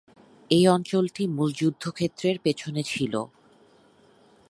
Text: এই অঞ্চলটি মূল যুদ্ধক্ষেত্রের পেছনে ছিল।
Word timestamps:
এই 0.49 0.63
অঞ্চলটি 0.67 1.23
মূল 1.27 1.49
যুদ্ধক্ষেত্রের 1.51 2.37
পেছনে 2.39 2.81
ছিল। 2.83 3.13